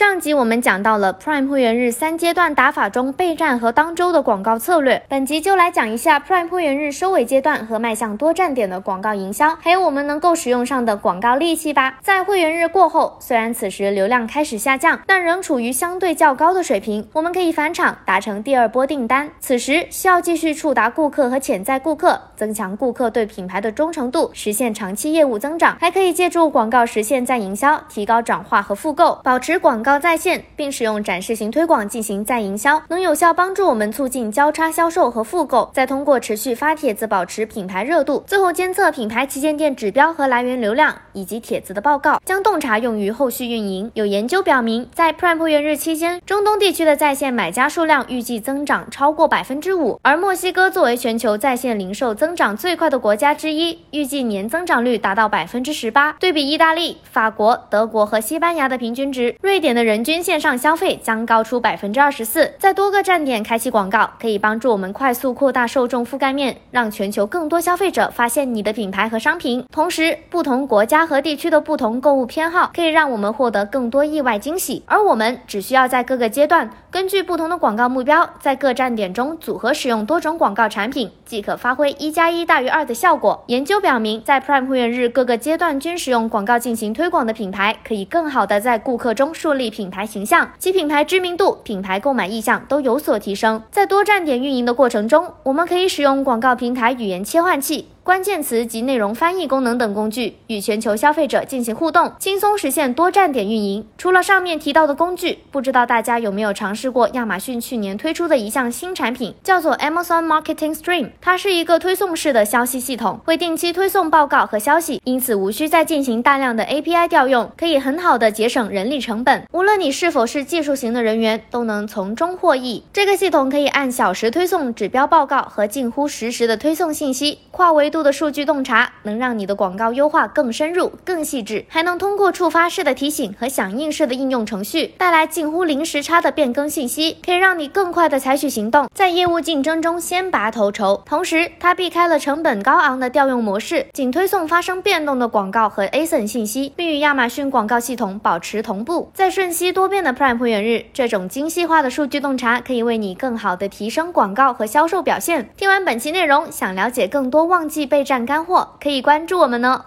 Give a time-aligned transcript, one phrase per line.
[0.00, 11.98] 上集我们讲到了 Prime 会员日三阶段打法中备战和当周的广告策略，本集就来讲一下 Prime 会员日收尾阶段和迈向多站点的广告营销，还有我们能够使用上的广告利器吧。
[12.00, 19.28] 在会员日过后，虽然此时流量开始下降，但仍处于相对较高的水平，我们可以返场达成第二波订单。
[19.38, 35.70] 此时需要继续触达顾客和潜在顾客，增强顾客对品牌的忠诚度，实现长期业务增长，还可以借助广告实现再营销，提高转化和复购，保持广告在线，并使用展示型推广进行再营销，能有效帮助我们促进交叉销售和复购。
[35.72, 43.90] 再通过持续发帖子保持品牌热度，最后监测品牌旗舰店指标和来源流量以及帖子的报告，将洞察用于后续运营。
[43.94, 56.12] 有研究表明，在 Prime 员日期间，中东地区的在线买家数量预计增长超过百分之五，而墨西哥作为全球在线零售增长最快的国家之一，预计年增长率达到百分之十八。
[56.20, 62.52] 对比意大利、法国、德国和西班牙的平均值，瑞典的人均线上消费将高出百分之二十四。
[62.58, 69.64] 在多个站点开启广告，可以帮助我们快速扩大受众覆盖面，让全球更多消费者发现你的品牌和商品。
[69.72, 74.82] 同时，不同国家和地区的不同购物偏好，可以让我们获得更多意外惊喜。
[74.86, 83.44] 而我们只需要在各个阶段，根据不同的广告目标，在各站点中组合使用多种广告产品，即可发挥一加一大于二的效果。
[83.46, 93.62] 研究表明，在 Prime 会员日各个阶段均使用广告进行推广的品牌，可以更好的在顾客中树立品牌形象，其品牌知名度、品牌购买意向都有所提升。
[93.70, 97.86] 在多站点运营的过程中，我们可以使用广告平台语言切换器。
[98.02, 103.86] 关键词及内容翻译功能等工具与全球消费者进行互动，轻松实现多站点运营。
[103.98, 111.10] 除了上面提到的工具，不知道大家有没有尝试过亚马逊去年推出的一项新产品，叫做 Amazon Marketing Stream。
[111.20, 119.46] 它是一个推送式的消息系统，会定期推送报告和消息，因此无需再进行大量的 API 调用，可以很好的节省人力成本。
[119.52, 122.82] 无论你是否是技术型的人员，都能从中获益。
[122.94, 141.02] 这个系统可以按小时推送指标报告和近乎实时的推送信息，跨维度的数据洞察，能让你的广告优化更深入、更细致，还能通过触发式的提醒和响应式的应用程序，带来近乎零时差的变更信息，可以让你更快的采取行动，在业务竞争中先拔头筹。
[141.04, 149.10] 同时，它避开了成本高昂的调用模式，仅推送发生变动的广告和 ASIN 信息，并与亚马逊广告系统保持同步。
[149.12, 155.50] 在瞬息多变的 Prime 会员日，这种精细化的数据洞察可以为你更好的提升广告和销售表现。
[155.56, 159.84] 听完本期内容，想了解更多旺季备战干货，可以关注我们哦。